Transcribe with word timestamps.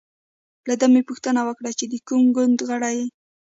له 0.67 0.75
ده 0.79 0.85
مې 0.93 1.01
پوښتنه 1.09 1.41
وکړه 1.47 1.71
چې 1.79 1.85
د 1.87 1.93
کوم 2.07 2.23
ګوند 2.35 2.57
غړی 2.69 2.93
یې. 2.99 3.05